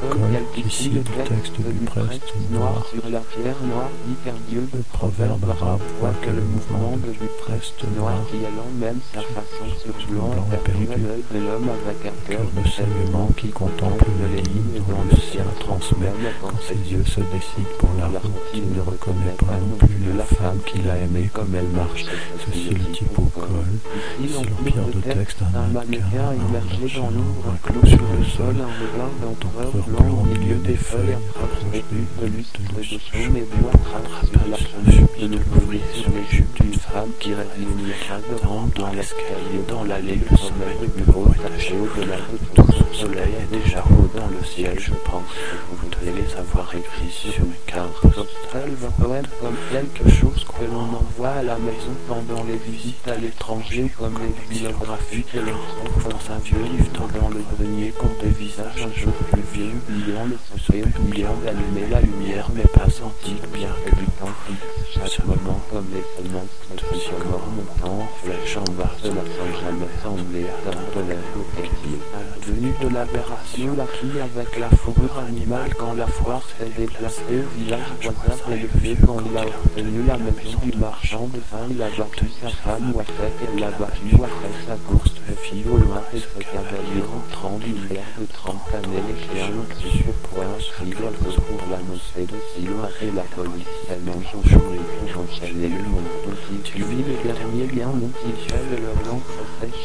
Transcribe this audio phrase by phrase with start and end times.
[0.00, 4.82] colle ici le texte du preste noir sur la pierre noire dit qu'un dieu de
[4.92, 9.68] proverbe arabe voit que le mouvement de du preste noir qui allant même sa façon
[9.82, 10.34] sur blanc
[10.64, 15.04] perdu à l'œil de l'homme avec un cœur de saignement qui contemple les lignes dont
[15.10, 16.12] le sien transmet.
[16.40, 20.24] quand ses yeux se décident pour la route il ne reconnaît pas non plus la
[20.24, 22.04] femme qu'il a aimée comme elle marche.
[22.46, 23.41] Ceci le typocole sur
[24.20, 29.72] l'empire de texte un mannequin immergé dans l'ombre un clou sur le sol un d'empereur
[29.86, 31.84] blanc au milieu des feuilles rapproché
[32.20, 36.74] de lustre de mais bois trace sur la jupe de l'ouvrier sur les jupes d'une
[36.74, 37.32] femme qui
[38.08, 43.32] cadran dans l'escalier dans l'allée le sommeil du bureau attaché au-delà de tout son soleil
[43.40, 47.44] est déjà haut dans le ciel je pense que vous devez les avoir écrits sur
[47.44, 52.56] une carte postale poème comme quelque chose que l'on envoie à la maison pendant les
[52.70, 57.42] visites à l'étranger comme les bibliographies que l'on trouve dans un vieux livre dans le
[57.56, 62.62] grenier qu'on dévisage un jour plus vieux oubliant le souper oubliant d'allumer la lumière mais
[62.62, 64.34] pas antique bien que du temps
[64.94, 70.46] chaque moment comme les semences de montant en flèche en bas cela sans jamais sembler
[70.66, 71.18] atteindre l'air.
[71.18, 71.31] à
[72.80, 73.76] la de l'aberration.
[73.76, 77.22] La fille avec la fourrure animale quand la foire s'est déplacée.
[77.30, 81.38] Au village voisin et le fait quand il a obtenu la maison du marchand de
[81.50, 81.66] vin.
[81.70, 82.92] Il a battu sa femme
[83.42, 88.02] elle l'a battu après sa course de fille au loin et ce cavalier rentrant guerre
[88.18, 93.22] de trente années les chiens l'ont sur point suivre pour l'annoncer de Silo et la
[93.22, 98.82] police elle mange au jour les le monde aussi tu vis les derniers bien montichels
[98.82, 99.22] leur langue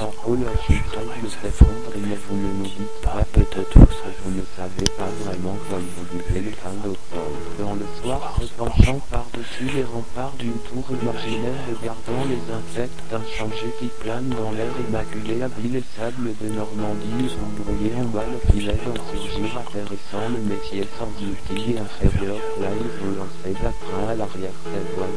[0.00, 2.36] en haut leur chuteau de s'effondre mais vous
[6.14, 10.58] comme vous buvez le pain d'automne dans le soir se penchant par-dessus les remparts d'une
[10.68, 16.48] tour imaginaire regardant les insectes inchangés qui planent dans l'air immaculé habile et sable de
[16.52, 22.36] Normandie sont brouillés en bas le filet d'en surgir intéressant le métier sans outil inférieur
[22.60, 25.08] là il à l'arrière cette voile